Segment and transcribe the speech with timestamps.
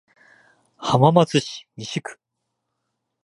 [0.77, 2.19] 浜松市西区